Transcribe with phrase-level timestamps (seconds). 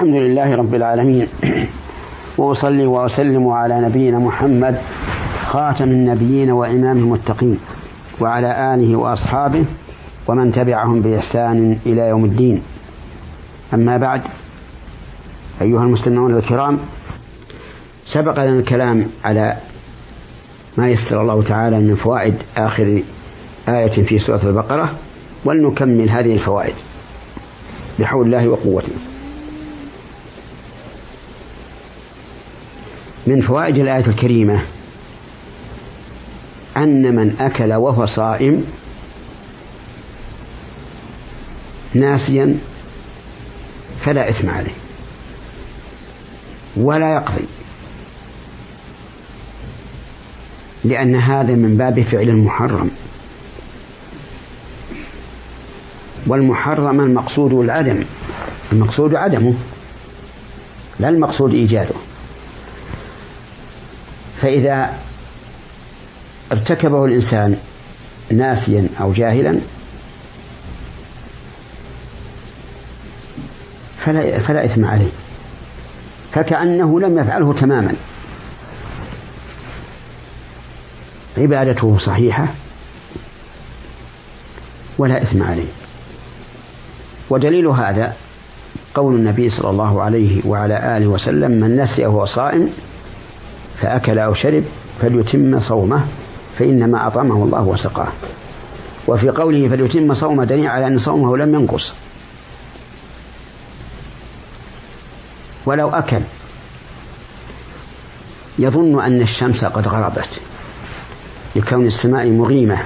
[0.00, 1.26] الحمد لله رب العالمين.
[2.38, 4.78] وأصلي وأسلم على نبينا محمد
[5.38, 7.58] خاتم النبيين وإمام المتقين
[8.20, 9.64] وعلى آله وأصحابه
[10.28, 12.62] ومن تبعهم بإحسان إلى يوم الدين.
[13.74, 14.20] أما بعد
[15.62, 16.78] أيها المستمعون الكرام
[18.06, 19.56] سبق لنا الكلام على
[20.78, 23.02] ما يسر الله تعالى من فوائد آخر
[23.68, 24.94] آية في سورة البقرة
[25.44, 26.74] ولنكمل هذه الفوائد
[27.98, 29.09] بحول الله وقوته.
[33.26, 34.62] من فوائد الآية الكريمة
[36.76, 38.64] أن من أكل وهو صائم
[41.94, 42.58] ناسيا
[44.00, 44.74] فلا إثم عليه
[46.76, 47.44] ولا يقضي
[50.84, 52.90] لأن هذا من باب فعل المحرم.
[56.26, 58.04] والمحرم المقصود العدم
[58.72, 59.54] المقصود عدمه
[61.00, 61.94] لا المقصود إيجاده.
[64.40, 64.98] فإذا
[66.52, 67.56] ارتكبه الإنسان
[68.32, 69.60] ناسيا أو جاهلا
[73.98, 75.10] فلا, فلا إثم عليه.
[76.32, 77.94] فكأنه لم يفعله تماما.
[81.38, 82.46] عبادته صحيحة
[84.98, 85.68] ولا إثم عليه.
[87.30, 88.16] ودليل هذا
[88.94, 92.70] قول النبي صلى الله عليه وعلى آله وسلم من نسي وهو صائم
[93.80, 94.64] فأكل أو شرب
[95.00, 96.04] فليتم صومه
[96.58, 98.08] فإنما أطعمه الله وسقاه.
[99.08, 101.92] وفي قوله فليتم صومه دليل على أن صومه لم ينقص.
[105.66, 106.22] ولو أكل
[108.58, 110.40] يظن أن الشمس قد غربت
[111.56, 112.78] لكون السماء مغيمة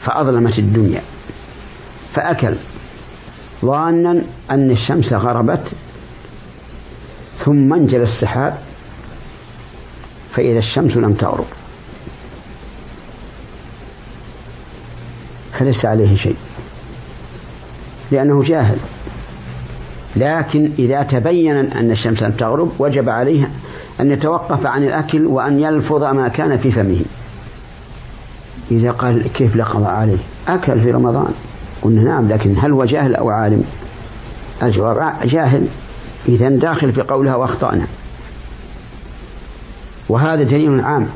[0.00, 1.02] فأظلمت الدنيا.
[2.12, 2.54] فأكل
[3.64, 5.72] ظانا أن الشمس غربت
[7.38, 8.58] ثم انجل السحاب
[10.36, 11.46] فإذا الشمس لم تغرب.
[15.52, 16.36] فليس عليه شيء.
[18.12, 18.76] لأنه جاهل.
[20.16, 23.48] لكن إذا تبين أن الشمس لم تغرب وجب عليه
[24.00, 27.00] أن يتوقف عن الأكل وأن يلفظ ما كان في فمه.
[28.70, 31.32] إذا قال كيف لا قضاء عليه؟ أكل في رمضان.
[31.82, 33.64] قلنا نعم لكن هل هو جاهل أو عالم؟
[34.62, 35.66] الجواب جاهل.
[36.28, 37.86] إذا داخل في قولها وأخطأنا.
[40.08, 41.06] وهذا دليل عام.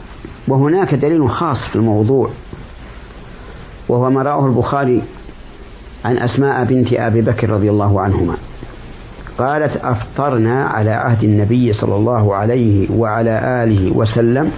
[0.48, 2.30] وهناك دليل خاص في الموضوع
[3.88, 5.02] وهو ما رواه البخاري
[6.04, 8.34] عن أسماء بنت أبي بكر رضي الله عنهما.
[9.38, 14.52] قالت أفطرنا على عهد النبي صلى الله عليه وعلى آله وسلم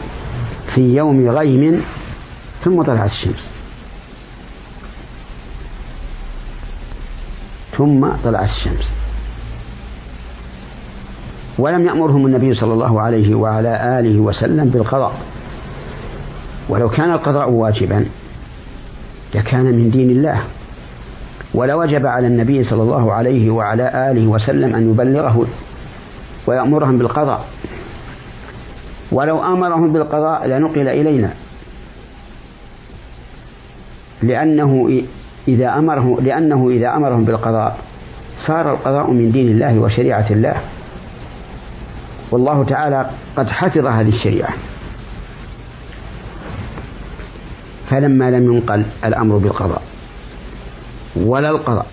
[0.74, 1.82] في يوم غيم
[2.64, 3.50] ثم طلعت الشمس.
[7.76, 9.01] ثم طلعت الشمس.
[11.58, 15.12] ولم يأمرهم النبي صلى الله عليه وعلى آله وسلم بالقضاء.
[16.68, 18.06] ولو كان القضاء واجبا
[19.34, 20.42] لكان من دين الله.
[21.54, 25.46] ولوجب على النبي صلى الله عليه وعلى آله وسلم أن يبلغه
[26.46, 27.44] ويأمرهم بالقضاء.
[29.12, 31.30] ولو أمرهم بالقضاء لنقل إلينا.
[34.22, 35.02] لأنه
[35.48, 37.78] إذا أمره لأنه إذا أمرهم بالقضاء
[38.38, 40.54] صار القضاء من دين الله وشريعة الله.
[42.32, 44.54] والله تعالى قد حفظ هذه الشريعة
[47.90, 49.82] فلما لم ينقل الأمر بالقضاء
[51.16, 51.86] ولا القضاء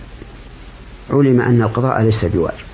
[1.09, 2.69] علم أن القضاء ليس بواجب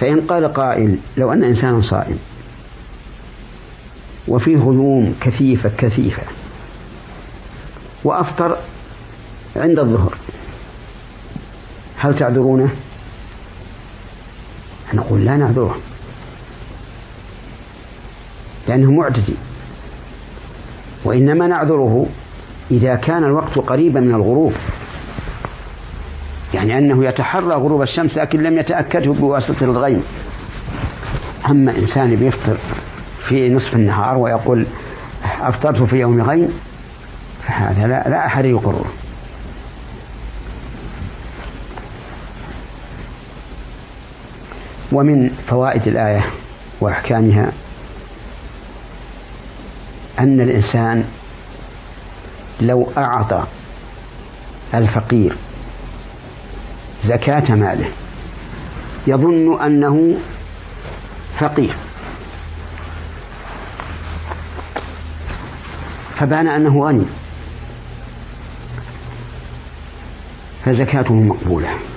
[0.00, 2.18] فإن قال قائل لو أن إنسانا صائم
[4.28, 6.22] وفيه غيوم كثيفة كثيفة
[8.04, 8.58] وأفطر
[9.56, 10.14] عند الظهر
[11.96, 12.70] هل تعذرونه؟
[14.94, 15.76] نقول لا نعذره.
[18.68, 19.34] لأنه معتدي.
[21.04, 22.06] وإنما نعذره
[22.70, 24.52] إذا كان الوقت قريبا من الغروب.
[26.54, 30.02] يعني أنه يتحرى غروب الشمس لكن لم يتأكده بواسطة الغيم
[31.48, 32.56] أما إنسان بيفطر
[33.22, 34.66] في نصف النهار ويقول
[35.40, 36.48] أفطرت في يوم غيم
[37.42, 38.84] فهذا لا, لا أحد يقره
[44.92, 46.26] ومن فوائد الآية
[46.80, 47.52] وأحكامها
[50.18, 51.04] أن الإنسان
[52.60, 53.44] لو أعطى
[54.74, 55.36] الفقير
[57.04, 57.90] زكاة ماله
[59.06, 60.14] يظن أنه
[61.38, 61.76] فقير.
[66.16, 67.04] فبان أنه غني
[70.64, 71.89] فزكاته مقبولة.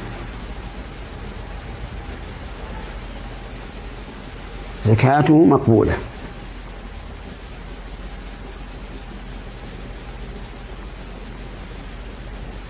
[4.86, 5.94] زكاته مقبولة.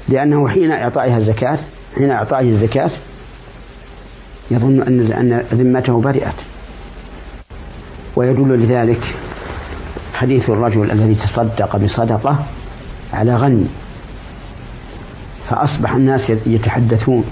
[0.10, 1.60] لأنه حين إعطائها الزكاة
[1.96, 2.92] حين إعطائه الزكاة
[4.52, 6.36] يظن أن أن ذمته برئت.
[8.16, 9.02] ويدل لذلك
[10.14, 12.46] حديث الرجل الذي تصدق بصدقة
[13.14, 13.66] على غني
[15.50, 17.24] فأصبح الناس يتحدثون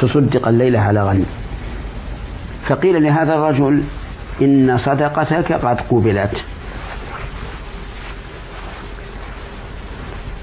[0.00, 1.24] تصدق الليلة على غني
[2.68, 3.82] فقيل لهذا الرجل
[4.42, 6.44] إن صدقتك قد قبلت.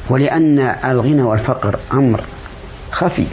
[0.09, 2.21] ولأن الغنى والفقر أمر
[2.91, 3.25] خفي.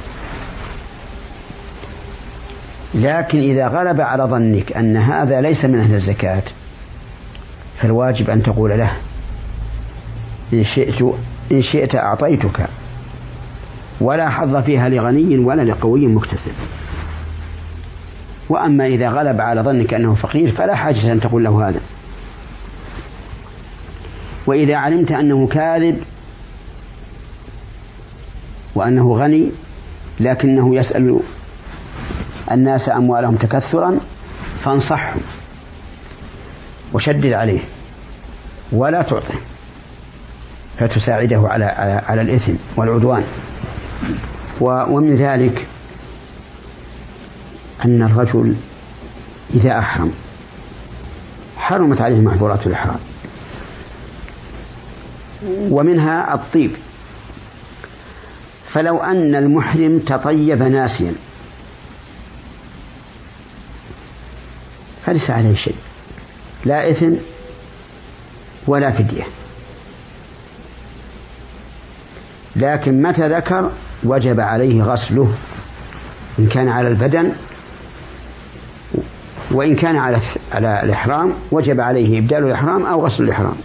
[2.95, 6.43] لكن إذا غلب على ظنك أن هذا ليس من أهل الزكاة
[7.79, 8.93] فالواجب أن تقول له
[10.53, 11.03] إن شئت
[11.53, 12.67] إن شئت أعطيتك
[14.01, 16.53] ولا حظ فيها لغني ولا لقوي مكتسب.
[18.53, 21.81] وأما إذا غلب على ظنك أنه فقير فلا حاجة أن تقول له هذا.
[24.47, 26.03] وإذا علمت أنه كاذب
[28.75, 29.51] وأنه غني
[30.21, 31.21] لكنه يسأل
[32.51, 34.01] الناس أموالهم تكثرا
[34.61, 35.15] فانصحه
[36.93, 37.61] وشدد عليه
[38.73, 39.35] ولا تعطه
[40.79, 43.25] فتساعده على على, على الإثم والعدوان.
[44.61, 45.67] ومن ذلك
[47.85, 48.55] أن الرجل
[49.55, 50.13] إذا أحرم
[51.57, 52.99] حرمت عليه محظورات الإحرام.
[55.47, 56.71] ومنها الطيب.
[58.69, 61.13] فلو أن المحرم تطيب ناسيا
[65.07, 65.77] فليس عليه شيء.
[66.65, 67.13] لا إثم
[68.67, 69.25] ولا فدية.
[72.57, 73.71] لكن متى ذكر
[74.05, 75.35] وجب عليه غسله
[76.39, 77.33] إن كان على البدن
[79.53, 80.19] وإن كان على
[80.53, 83.57] على الإحرام وجب عليه إبدال الإحرام أو غسل الإحرام.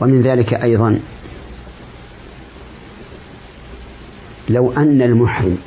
[0.00, 1.00] ومن ذلك أيضا
[4.48, 5.58] لو أن المحرم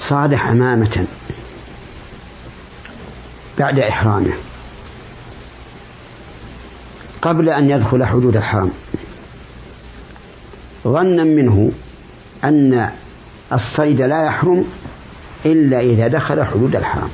[0.00, 1.06] صاد حمامة
[3.58, 4.32] بعد إحرامه
[7.22, 8.72] قبل أن يدخل حدود الحرم.
[10.84, 11.70] ظنا منه
[12.44, 12.90] أن
[13.52, 14.64] الصيد لا يحرم
[15.46, 17.10] إلا إذا دخل حدود الحرم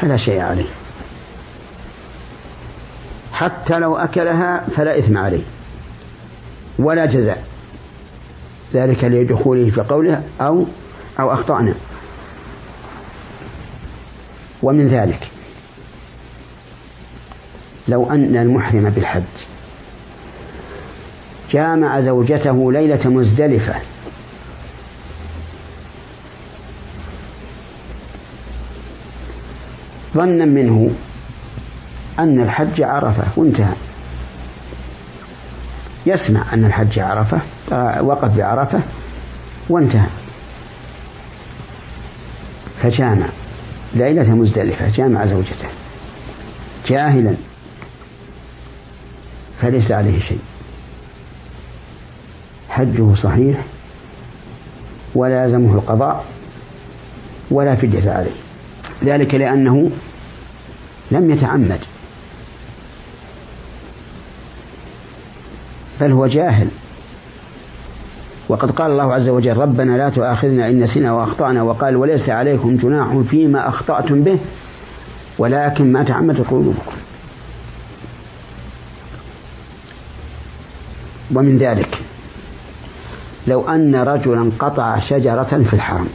[0.00, 0.68] فلا شيء عليه.
[3.32, 5.42] حتى لو أكلها فلا إثم عليه.
[6.78, 7.44] ولا جزاء.
[8.74, 10.66] ذلك لدخوله في قوله أو
[11.20, 11.74] أو أخطأنا.
[14.62, 15.28] ومن ذلك
[17.88, 19.47] لو أن المحرم بالحج
[21.52, 23.74] جامع زوجته ليلة مزدلفة.
[30.14, 30.90] ظنا منه
[32.18, 33.24] أن الحج عرفة.
[33.36, 33.72] وانتهى.
[36.06, 37.40] يسمع أن الحج عرفة
[37.72, 38.80] آه، وقف بعرفة
[39.68, 40.06] وانتهى.
[42.82, 43.26] فجامع
[43.94, 45.68] ليلة مزدلفة جامع زوجته
[46.88, 47.34] جاهلا.
[49.60, 50.40] فليس عليه شيء.
[52.78, 53.64] حجه صحيح
[55.14, 56.24] ولا يلزمه القضاء
[57.50, 58.30] ولا فدية عليه.
[59.04, 59.90] ذلك لأنه
[61.10, 61.80] لم يتعمد.
[66.00, 66.68] بل هو جاهل.
[68.48, 73.16] وقد قال الله عز وجل ربنا لا تؤاخذنا إن نسينا وأخطأنا وقال وليس عليكم جناح
[73.30, 74.38] فيما أخطأتم به
[75.38, 76.92] ولكن ما تعمدت قلوبكم.
[81.34, 82.07] ومن ذلك
[83.48, 86.08] لو أن رجلا قطع شجرة في الحرم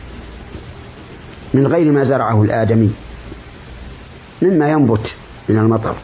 [1.54, 2.94] من غير ما زرعه الآدمي
[4.42, 5.16] مما ينبت
[5.50, 5.96] من المطر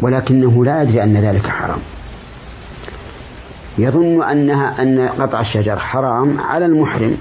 [0.00, 1.78] ولكنه لا يدري أن ذلك حرام.
[3.78, 7.16] يظن أنها أن قطع الشجر حرام على المحرم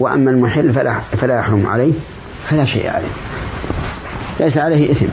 [0.00, 1.92] وأما المحل فلا, فلا يحرم عليه
[2.48, 3.08] فلا شيء عليه
[4.40, 5.06] ليس عليه إثم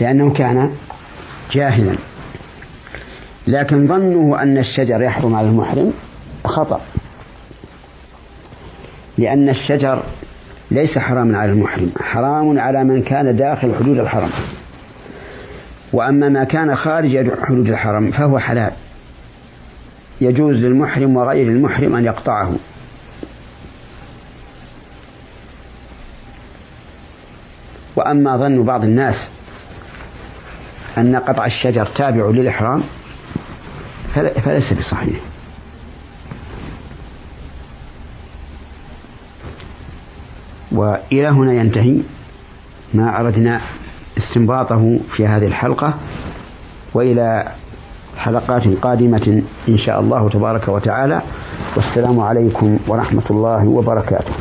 [0.00, 0.72] لأنه كان
[1.50, 1.96] جاهلا.
[3.46, 5.92] لكن ظنه أن الشجر يحرم على المحرم
[6.44, 6.80] خطأ.
[9.18, 10.02] لأن الشجر
[10.70, 14.30] ليس حراما على المحرم حرام على من كان داخل حدود الحرم.
[15.92, 18.72] وأما ما كان خارج حدود الحرم فهو حلال.
[20.20, 22.54] يجوز للمحرم وغير المحرم أن يقطعه.
[27.96, 29.28] وأما ظن بعض الناس
[31.00, 32.82] أن قطع الشجر تابع للإحرام
[34.14, 35.20] فليس بصحيح.
[40.72, 42.00] وإلى هنا ينتهي
[42.94, 43.60] ما أردنا
[44.18, 45.94] استنباطه في هذه الحلقة
[46.94, 47.52] وإلى
[48.18, 51.22] حلقات قادمة إن شاء الله تبارك وتعالى.
[51.76, 54.32] والسلام عليكم ورحمة الله وبركاته.